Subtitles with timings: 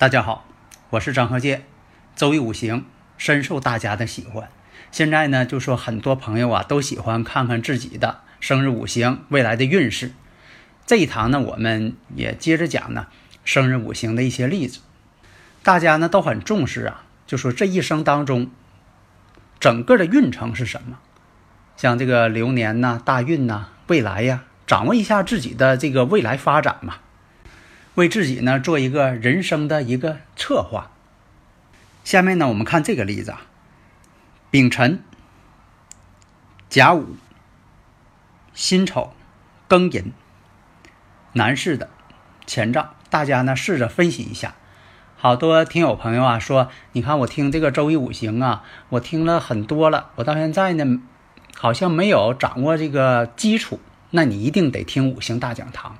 [0.00, 0.46] 大家好，
[0.88, 1.66] 我是张鹤剑。
[2.16, 2.86] 周易五行
[3.18, 4.48] 深受大家的喜欢。
[4.90, 10.12] 现在呢，就说很多朋友啊都喜欢看看自己的生日五行未来的运势。
[10.86, 13.08] 这一堂呢，我们也接着讲呢
[13.44, 14.80] 生日五行的一些例子。
[15.62, 18.50] 大家呢都很重视啊，就说这一生当中
[19.58, 20.96] 整个的运程是什么？
[21.76, 26.94] 像这个流年呐、大运呐、未来呀，掌握一下自己的这个未来发展嘛。
[28.00, 30.90] 为自己呢做一个人生的一个策划。
[32.02, 33.42] 下面呢，我们看这个例子啊，
[34.50, 35.02] 丙辰、
[36.70, 37.16] 甲午、
[38.54, 39.12] 辛丑、
[39.68, 40.12] 庚寅，
[41.34, 41.90] 男士的
[42.46, 44.54] 前兆，大家呢试着分析一下。
[45.18, 51.02] 好多听友朋友啊说，你看我听这个周易五行啊，我听了很多了，我到现在呢
[51.54, 53.78] 好像没有掌握这个基础，
[54.12, 55.98] 那你一定得听五行大讲堂。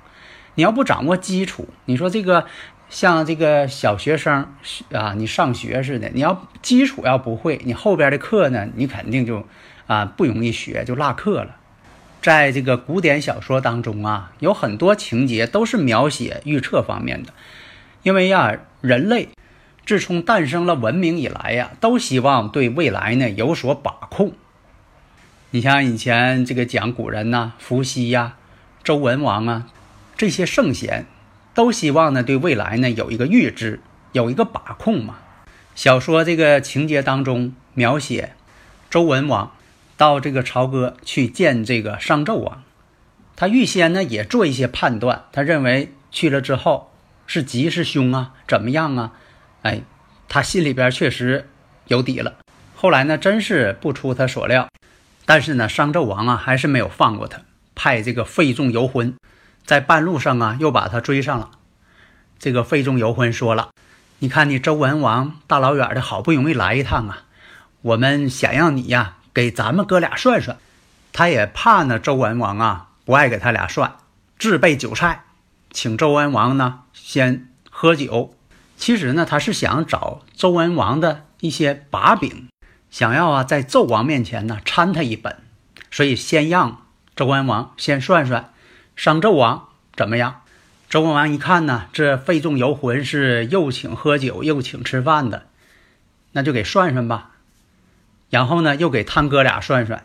[0.55, 2.45] 你要不掌握基础，你说这个
[2.89, 4.53] 像这个小学生
[4.91, 9.47] 啊，你上学似的，你要基础要不会，你后边的课呢，你肯定就
[9.87, 11.55] 啊不容易学，就落课了。
[12.21, 17.33] 在这个古典小说当中啊，有很多情节都是描写预测方面的，
[18.03, 19.29] 因为呀，人类
[19.85, 24.33] 自从诞生了文明以来呀，都希望对未来呢有所把控。
[25.51, 28.35] 你像以前这个讲古人呐，伏羲呀、
[28.83, 29.67] 周文王啊。
[30.21, 31.07] 这些圣贤
[31.55, 33.79] 都希望呢，对未来呢有一个预知，
[34.11, 35.17] 有一个把控嘛。
[35.73, 38.35] 小说这个情节当中描写，
[38.87, 39.55] 周文王
[39.97, 42.61] 到这个朝歌去见这个商纣王，
[43.35, 46.91] 他预先呢也做一些判断，他认为去了之后
[47.25, 49.13] 是吉是凶啊，怎么样啊？
[49.63, 49.81] 哎，
[50.29, 51.49] 他心里边确实
[51.87, 52.35] 有底了。
[52.75, 54.69] 后来呢，真是不出他所料，
[55.25, 57.41] 但是呢，商纣王啊还是没有放过他，
[57.73, 59.15] 派这个费仲游魂。
[59.65, 61.51] 在半路上啊，又把他追上了。
[62.39, 63.69] 这个费仲尤魂说了
[64.19, 67.23] ：“你看你周文王大老远的，好不容易来一趟啊，
[67.81, 70.57] 我们想让你呀给咱们哥俩算算。”
[71.13, 73.95] 他也怕呢，周文王啊不爱给他俩算，
[74.39, 75.25] 自备酒菜，
[75.69, 78.33] 请周文王呢先喝酒。
[78.77, 82.47] 其实呢，他是想找周文王的一些把柄，
[82.89, 85.37] 想要啊在纣王面前呢掺他一本，
[85.91, 86.85] 所以先让
[87.15, 88.53] 周文王先算算。
[88.95, 90.41] 商纣王怎么样？
[90.89, 95.47] 周文王一看呢，这费仲游魂是又请喝酒又请吃饭的，
[96.33, 97.31] 那就给算算吧。
[98.29, 100.03] 然后呢，又给他哥俩算算。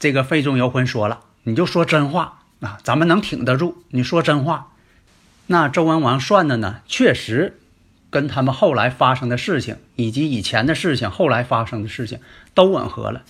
[0.00, 3.84] 这个费仲游魂说了：“你就说真话啊，咱们能挺得住。
[3.90, 4.72] 你说真话。”
[5.46, 7.60] 那周文王算的呢，确实
[8.10, 12.18] 跟他们后来发生的事情，以及以前的事情，后来发生的事情
[12.54, 13.22] 都吻合了。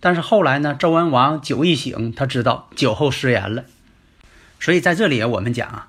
[0.00, 3.64] 但是后来呢，周文王酒一醒，他知道酒后失言了。
[4.58, 5.88] 所以在这里我们讲啊，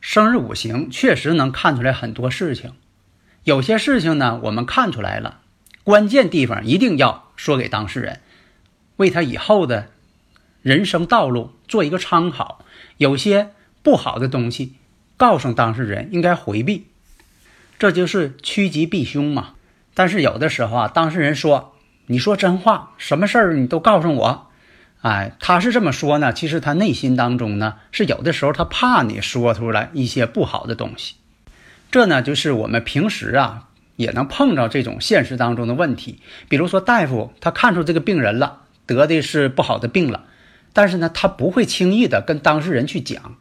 [0.00, 2.72] 生日五行确实能看出来很多事情。
[3.44, 5.40] 有些事情呢，我们看出来了，
[5.84, 8.20] 关键地方一定要说给当事人，
[8.96, 9.90] 为他以后的
[10.62, 12.64] 人生道路做一个参考。
[12.98, 13.50] 有些
[13.82, 14.74] 不好的东西，
[15.16, 16.86] 告诉当事人应该回避，
[17.78, 19.54] 这就是趋吉避凶嘛。
[19.94, 21.74] 但是有的时候啊，当事人说
[22.06, 24.49] ：“你说真话，什么事儿你都告诉我。”
[25.02, 31.14] 哎，他是这么说呢，其实他内心当中呢，是有的时候他怕你说出来一些不好的东西。
[31.90, 36.20] 这呢，就是我们平时啊也能碰到这种现实当中的问题。
[36.48, 40.24] 比如说，大夫他看出这个病人了，得的是不好的病了，
[40.74, 43.36] 但是呢，他不会轻易的跟当事人去讲。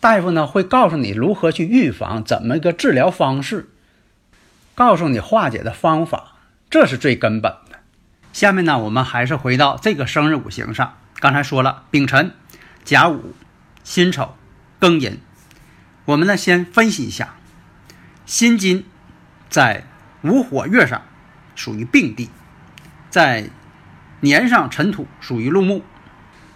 [0.00, 3.68] 大夫呢会告诉你如何去预防，怎么一个治疗方式，
[4.74, 6.36] 告诉你化解的方法，
[6.68, 7.52] 这是最根本。
[8.38, 10.94] 下面呢，我们还是回到这个生日五行上。
[11.18, 12.32] 刚才说了，丙辰、
[12.84, 13.34] 甲午、
[13.82, 14.36] 辛丑、
[14.78, 15.18] 庚寅。
[16.04, 17.34] 我们呢，先分析一下，
[18.26, 18.86] 辛金
[19.48, 19.82] 在
[20.22, 21.02] 午火月上
[21.56, 22.30] 属于病地，
[23.10, 23.50] 在
[24.20, 25.82] 年上辰土属于禄木。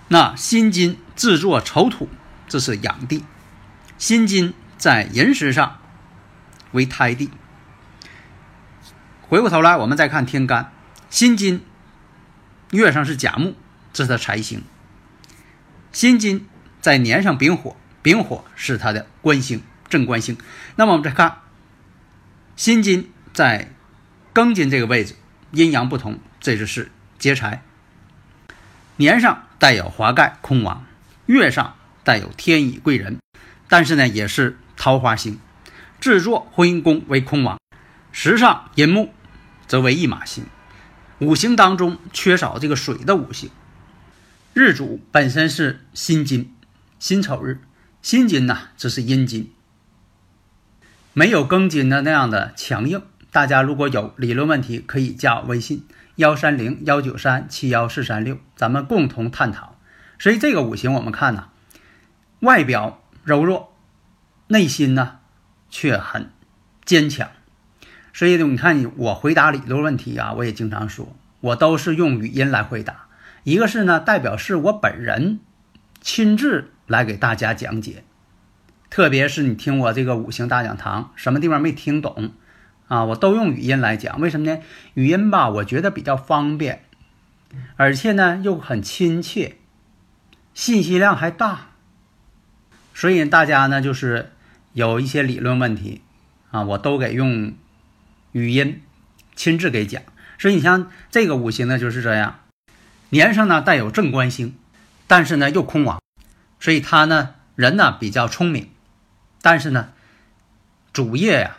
[0.06, 2.08] 那辛金制作丑土，
[2.46, 3.25] 这是养地。
[3.99, 5.81] 辛金在寅时上
[6.70, 7.32] 为胎地。
[9.23, 10.70] 回过头来，我们再看天干，
[11.11, 11.64] 辛金
[12.73, 13.55] 月上是甲木，
[13.93, 14.65] 这是他财星。
[15.93, 16.49] 辛金
[16.81, 20.39] 在年上丙火，丙火是他的官星，正官星。
[20.77, 21.41] 那么我们再看
[22.57, 23.75] 辛金在
[24.33, 25.17] 庚金这个位置，
[25.51, 27.63] 阴阳不同，这就是劫财。
[28.97, 30.87] 年上带有华盖空亡，
[31.27, 33.19] 月上带有天乙贵人，
[33.69, 35.39] 但是呢，也是桃花星。
[36.01, 37.61] 制作婚姻宫为空亡，
[38.13, 39.13] 时上寅木
[39.67, 40.47] 则为驿马星。
[41.23, 43.49] 五行当中缺少这个水的五行，
[44.55, 46.53] 日主本身是辛金，
[46.99, 47.61] 辛丑日，
[48.03, 49.53] 辛金呐，这是阴金，
[51.13, 53.03] 没有庚金的那样的强硬。
[53.31, 55.87] 大家如果有理论问题，可以加我微信
[56.17, 59.79] 幺三零幺九三七幺四三六，咱们共同探讨。
[60.19, 61.51] 所以这个五行我们看呢，
[62.41, 63.77] 外表柔弱，
[64.49, 65.19] 内心呢。
[65.75, 66.31] 却很
[66.85, 67.31] 坚强，
[68.12, 73.06] 所以呢，你看我回答理论问题啊，我也经常说，我都是用语音来回答。
[73.44, 75.41] 一个是呢，代表是我本人
[76.00, 78.05] 亲自来给大家讲解，
[78.91, 82.32] 特别是你听我这个五行大讲堂，什么地方没听懂
[82.88, 84.20] 啊，我都用语音来讲。
[84.20, 84.59] 为什么呢？
[84.94, 86.85] 语音吧，我觉得比较方便，
[87.76, 89.56] 而且呢又很亲切，
[90.55, 91.70] 信息量还大，
[92.94, 94.31] 所以大家呢就是。
[94.75, 96.00] 有一些理论问题
[96.50, 97.53] 啊，我都给用
[98.32, 98.82] 语音
[99.37, 100.02] 亲自给讲。
[100.38, 102.40] 所以你像这个五行呢，就是这样，
[103.11, 104.56] 年上呢带有正官星，
[105.06, 106.02] 但是呢又空亡，
[106.58, 108.69] 所以他呢人呢比较聪明，
[109.40, 109.93] 但是呢
[110.93, 111.56] 主业呀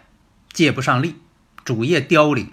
[0.51, 1.15] 借不上力，
[1.63, 2.51] 主业凋零，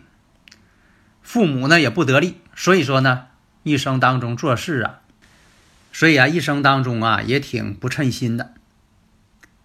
[1.23, 3.27] 父母呢也不得力，所以说呢
[3.63, 5.01] 一生当中做事啊，
[5.93, 8.55] 所以啊一生当中啊也挺不称心的，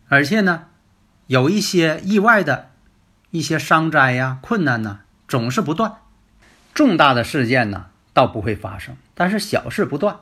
[0.07, 0.65] 而且呢。
[1.27, 2.69] 有一些意外的
[3.31, 5.97] 一些伤灾呀、困难呢，总是不断。
[6.73, 10.17] 重大的事件呢，倒不会发生，但是小事不断，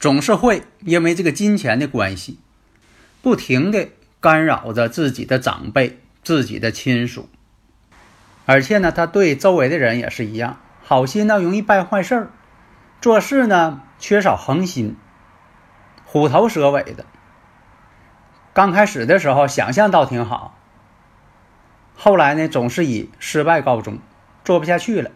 [0.00, 2.38] 总是会因为这个金钱的关系，
[3.22, 3.88] 不停的
[4.20, 7.28] 干扰着自己的长辈、自己的亲属。
[8.46, 12.30] 而且呢，他对周围的人也是一样，好心呢容易办坏事儿，
[13.00, 14.96] 做事呢缺少恒心，
[16.04, 17.06] 虎头蛇尾的。
[18.52, 20.58] 刚开始的时候想象倒挺好，
[21.96, 23.98] 后来呢总是以失败告终，
[24.44, 25.10] 做不下去了。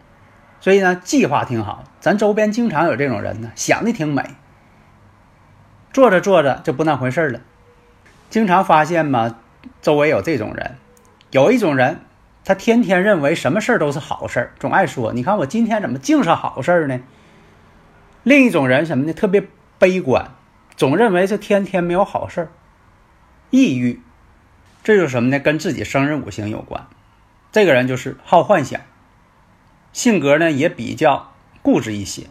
[0.61, 4.35] 所以呢计划挺好，咱周边经常有这种人呢，想的挺美，
[5.93, 7.41] 做着做着就不那回事了。
[8.31, 9.39] 经常发现嘛，
[9.81, 10.77] 周围有这种人。
[11.31, 12.01] 有一种人，
[12.45, 17.01] 他天天认为什么事儿都是好事儿，总爱说：“你看我今天怎么净是好事儿呢？”
[18.25, 19.13] 另一种人什么呢？
[19.13, 19.47] 特别
[19.79, 20.31] 悲观，
[20.77, 22.49] 总认为这天天没有好事儿。
[23.51, 24.03] 抑郁，
[24.89, 25.39] 这就是什么呢？
[25.39, 26.87] 跟自己生日五行有关。
[27.53, 28.81] 这个人就是好幻想，
[29.93, 32.29] 性格呢也比较固执一些，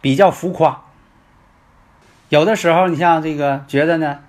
[0.00, 0.84] 比较浮夸。
[2.28, 4.20] 有的时候你像这个觉得呢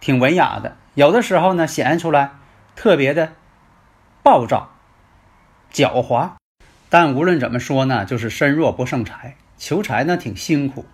[0.00, 2.30] 挺文雅的，有的时候呢显现出来
[2.74, 3.34] 特别的
[4.22, 4.70] 暴躁、
[5.70, 6.30] 狡猾。
[6.88, 10.86] 但无论怎么说呢，就是身弱不胜财，求财呢挺辛苦。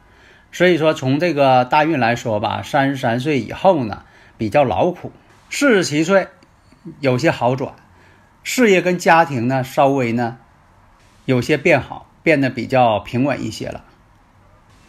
[0.50, 4.02] 所以说，从这个大运来说吧，三十三岁以后呢，
[4.36, 5.10] 比较劳苦；
[5.50, 6.28] 四十七岁
[7.00, 7.74] 有些好转，
[8.42, 10.38] 事业跟家庭呢稍微呢
[11.24, 13.84] 有些变好，变得比较平稳一些了。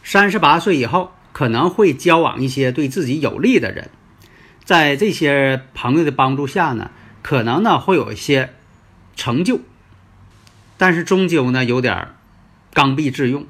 [0.03, 3.89] 三十八岁以后，可能会交往一些对自己有利的人，
[4.63, 6.91] 在这些朋友的帮助下呢，
[7.21, 8.51] 可能呢会有一些
[9.15, 9.59] 成就，
[10.77, 12.09] 但是终究呢有点
[12.73, 13.45] 刚愎自用。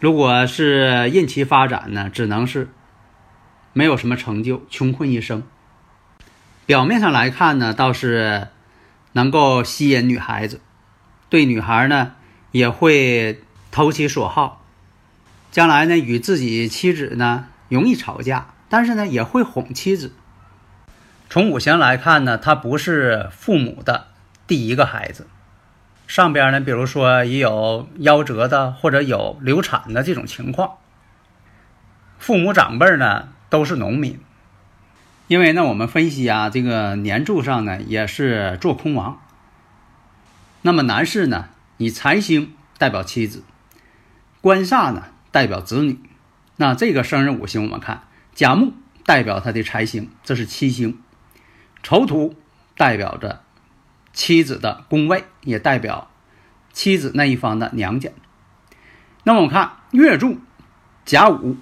[0.00, 2.68] 如果是任其发展呢，只能是
[3.72, 5.42] 没有什么成就，穷困一生。
[6.66, 8.48] 表面上来看呢，倒是
[9.12, 10.60] 能够吸引女孩子，
[11.28, 12.12] 对女孩呢
[12.50, 14.64] 也会投其所好。
[15.50, 20.12] 将来呢，与自己妻子呢容易吵架，但是呢也会哄妻子。
[21.28, 24.08] 从五行来看呢，他不是父母的
[24.46, 25.26] 第一个孩子。
[26.06, 30.72] 上边呢，比如说也有夭折的，或者有流产的这种情况。
[32.18, 34.18] 父母长辈呢都是农民，
[35.26, 39.20] 因为呢我们分析啊，这个年柱上呢也是做空亡。
[40.62, 43.44] 那么男士呢，以财星代表妻子，
[44.40, 46.00] 官煞呢代表子女。
[46.56, 48.04] 那这个生日五行我们看，
[48.34, 48.72] 甲木
[49.04, 50.92] 代表他的财星，这是七星；
[51.82, 52.34] 丑土
[52.78, 53.42] 代表着。
[54.14, 56.10] 妻子的宫位也代表
[56.72, 58.10] 妻子那一方的娘家。
[59.24, 60.38] 那么我们看月柱
[61.04, 61.58] 甲午，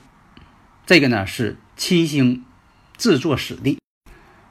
[0.87, 2.45] 这个呢是七星
[2.99, 3.79] 制作死地，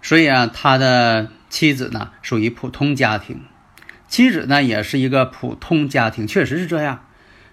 [0.02, 3.42] 所以啊，他的妻子呢属于普通家庭，
[4.08, 7.06] 妻子呢也是一个普通家庭，确实是这样。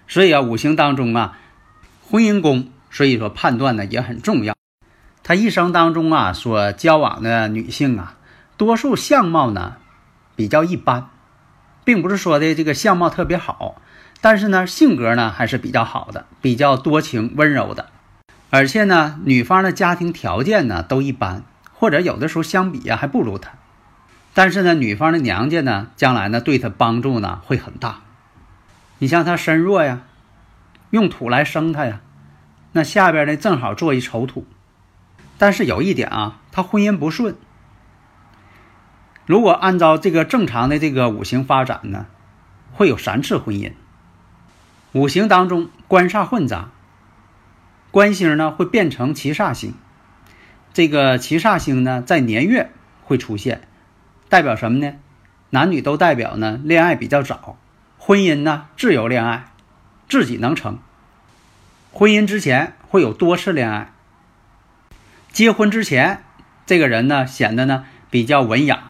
[0.07, 1.37] 所以啊，五行当中啊，
[2.01, 4.55] 婚姻宫，所以说判断呢也很重要。
[5.21, 8.17] 他一生当中啊所交往的女性啊，
[8.57, 9.75] 多数相貌呢
[10.35, 11.11] 比较一般，
[11.85, 13.79] 并不是说的这个相貌特别好，
[14.21, 17.91] 但是呢性格呢还是比较好的，比较多情温柔的。
[18.49, 23.51] 而且呢，女方的家庭条件呢都一般，或者有的时候相比啊还不如他。
[24.33, 28.01] 但是呢，女方的娘家呢，将来呢对他帮助呢会很大。
[28.99, 30.01] 你像他身弱呀，
[30.91, 31.99] 用土来生他呀，
[32.71, 34.45] 那下边呢正好做一丑土。
[35.37, 37.35] 但是有一点啊，他婚姻不顺。
[39.25, 42.05] 如果按照这个正常的这个五行发展呢，
[42.71, 43.73] 会有三次婚姻。
[44.93, 46.69] 五行当中官煞混杂，
[47.97, 49.73] 官星呢会变成七煞星，
[50.71, 52.69] 这个七煞星呢在年月
[53.03, 53.67] 会出现。
[54.29, 54.93] 代表什么呢？
[55.49, 57.57] 男女都代表呢，恋爱比较早，
[57.97, 59.47] 婚姻呢自由恋爱，
[60.07, 60.77] 自己能成。
[61.91, 63.91] 婚姻之前会有多次恋爱。
[65.31, 66.23] 结婚之前，
[66.67, 68.89] 这个人呢显得呢比较文雅，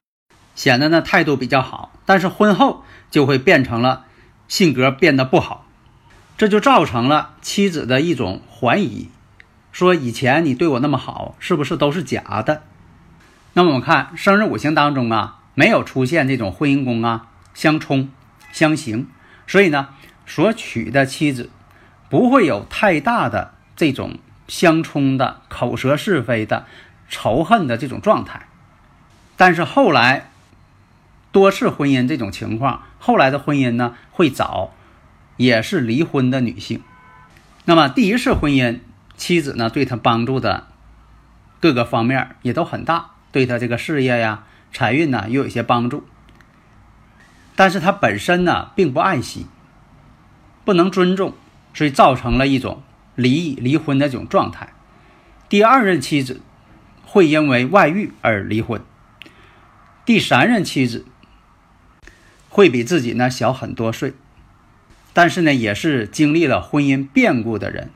[0.54, 1.94] 显得呢态度比较好。
[2.06, 4.06] 但是婚后就会变成了
[4.50, 5.66] 性格变得不好，
[6.38, 9.10] 这就造成了妻子的一种怀疑，
[9.72, 12.62] 说以前你对我那么好，是不是都是假的？
[13.54, 18.12] 那么我们看生日五行当中啊，没有出现这种婚姻宫啊相冲
[18.52, 19.08] 相刑，
[19.48, 19.90] 所以呢，
[20.28, 21.50] 所娶的妻子
[22.08, 26.68] 不会有太大的这种相冲的口舌是非的
[27.10, 28.48] 仇恨的这种状态。
[29.36, 30.30] 但是后来
[31.32, 34.72] 多次婚姻这种情况，后来的婚姻呢会早，
[35.38, 36.84] 也是离婚的女性。
[37.66, 38.80] 那么第一次婚姻，
[39.16, 40.68] 妻子呢对他帮助的
[41.60, 43.12] 各个方面也都很大。
[43.32, 46.06] 对他这个事业呀、财运呢，又有一些帮助。
[47.56, 49.46] 但是他本身呢，并不爱惜，
[50.64, 51.34] 不能尊重，
[51.74, 52.82] 所以造成了一种
[53.16, 54.74] 离异、离婚的这种状态。
[55.50, 56.42] 第二任妻子
[57.04, 58.82] 会因为外遇而离婚。
[60.06, 61.06] 第三任妻子
[62.50, 64.14] 会比自己呢小很多岁，
[65.18, 67.90] 但是呢，也是经历了婚姻变故的人。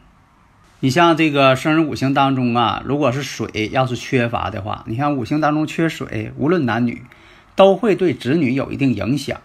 [0.79, 7.03] 你像这个生日五行当中啊，如果是水要是缺乏的话，你看五行当中缺水，无论男女，
[7.55, 9.39] 都会对子女有一定影响。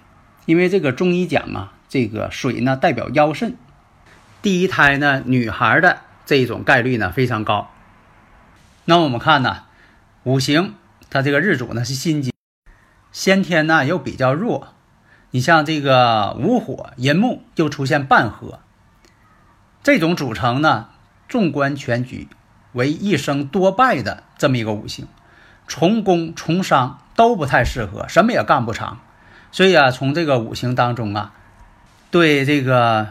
[0.47, 3.55] 因为这个中医讲啊，这个水呢代表腰肾，
[4.41, 7.71] 第一胎呢女孩的这种概率呢非常高。
[8.87, 9.65] 那我们看呢，
[10.23, 10.73] 五行
[11.11, 12.33] 它这个日主呢是辛金，
[13.13, 14.69] 先天呢又比较弱。
[15.37, 18.59] 你像这个午火寅木又出现半合，
[19.83, 20.89] 这种组成呢。
[21.29, 22.27] 纵观全局，
[22.73, 25.07] 为一生多败的这么一个五行，
[25.69, 29.01] 从工从商都不太适合，什么也干不长。
[29.53, 31.35] 所以啊，从这个五行当中啊，
[32.11, 33.09] 对这个，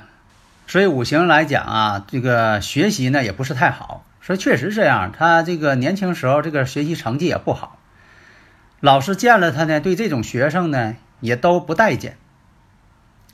[0.65, 4.03] 所以五行来讲啊，这个学习呢也不是太好。
[4.23, 7.77] 所以确实这样，他这个年轻时候这个学习成绩也不好，
[8.79, 12.17] 老师见了他呢，对这种学生呢也都不待见。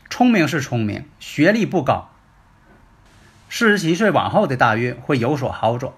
[0.09, 2.09] 聪明是聪明，学历不高。
[3.49, 5.93] 四十七岁往后的大运会有所好转。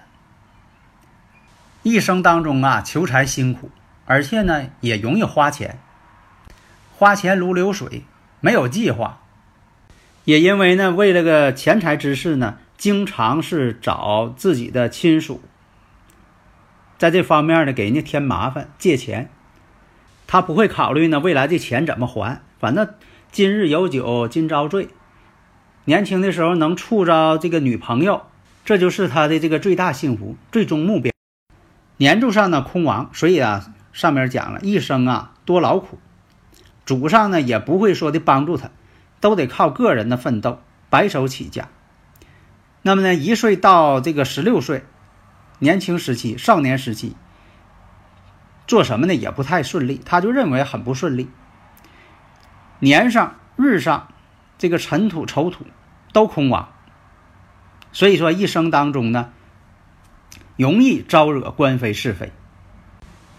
[1.83, 3.69] 一生当中啊，求财辛苦，
[4.05, 5.79] 而且呢也容易花钱，
[6.97, 8.03] 花钱如流水，
[8.39, 9.19] 没有计划。
[10.23, 15.41] 也因为呢，为了个钱财之事呢，经常是找自己的亲属，
[16.97, 19.29] 在这方面呢给人家添麻烦，借钱。
[20.33, 22.89] 他不会考虑呢未来这钱怎么还，反正
[23.31, 24.89] 今日有酒今朝醉。
[25.85, 28.23] 年轻的时候能处着这个女朋友，
[28.65, 31.11] 这就是他的这个最大幸福、最终目标。
[31.97, 35.99] 年柱上呢空亡，所以啊，上面讲了一生啊多劳苦，
[36.83, 38.71] 祖上呢也不会说的帮助他，
[39.19, 40.57] 都得靠个人的奋斗，
[40.89, 41.69] 白手起家。
[42.81, 44.83] 那么呢，一岁到这个十六岁，
[45.59, 47.15] 年轻时期、少年时期，
[48.67, 51.29] 做什么呢也不太顺利，他就认为很不顺利。
[52.79, 54.07] 年上、日上。
[54.59, 55.65] 这个尘土、丑土
[56.13, 56.69] 都空亡，
[57.91, 59.31] 所以说一生当中呢，
[60.55, 62.31] 容易招惹官非是非。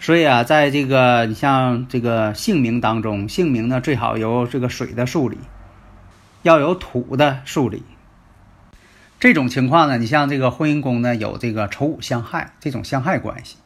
[0.01, 5.39] 所以啊，在这个你像这个姓名当中，姓名呢最好由这个水的数理，
[6.43, 7.85] 要有土的数理。
[9.19, 13.57] 这种情况呢，你像这个婚姻宫呢有这个丑午相害这种相害关系，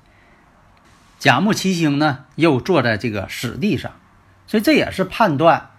[1.18, 3.92] 甲木七星呢又坐在这个死地上，
[4.46, 5.70] 所以这也是判断。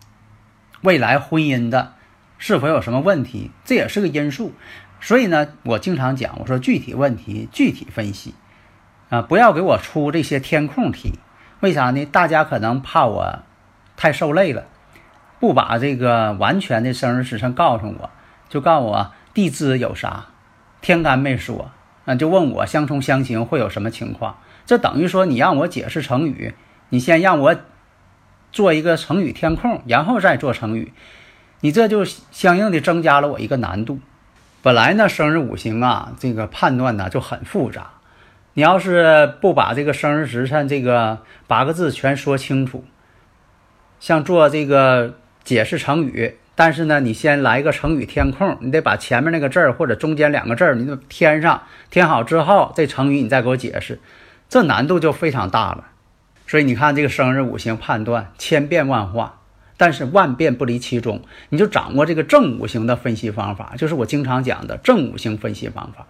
[0.82, 1.94] 未来婚姻的
[2.38, 4.54] 是否有什么问题，这也是个因素。
[5.02, 8.34] 所以呢，我经常讲，我说具体问题具体分析，
[9.10, 11.20] 啊，不要给我出这些填空题。
[11.62, 12.06] 为啥呢？
[12.06, 13.40] 大家可能怕我
[13.96, 14.66] 太受累了。
[15.40, 18.10] 不把这个完全的生日时辰告诉我，
[18.50, 20.28] 就告诉我地支有啥，
[20.82, 21.72] 天干没说，
[22.06, 24.38] 啊，就问我相冲相刑会有什么情况？
[24.70, 26.54] 这等于说你让我解释成语，
[26.90, 27.56] 你先让我
[28.52, 30.94] 做一个成语填空，然后再做成语，
[31.62, 34.00] 你这就相应的增加了我一个难度。
[34.62, 37.94] 本来呢，生日五行啊，这个判断呢就很复杂。
[38.54, 42.86] 你要是不把这个生日时辰这个八个字全说清楚，
[44.00, 54.00] 像做这个解释成语，但是呢，你先来一个成语填空，你得把前面那个字儿或者中间两个字儿你都填上，填好之后，这成语你再给我解释，
[54.50, 55.86] 这难度就非常大了。
[56.48, 59.36] 所以你看这个生日五行判断千变万化。
[59.82, 66.06] 但是万变不离其宗，你就掌握这个正五行的分析方法，就是我经常讲的正五行分析方法。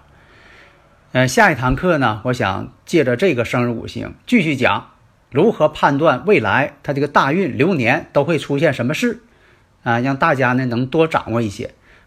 [1.11, 4.89] 呃，下一堂课呢，我想借着这个生日五行继续讲
[5.29, 9.21] 如何判断未来它这个大运流年都会出现什么事，
[9.83, 11.75] 啊，让大家呢能多掌握一些。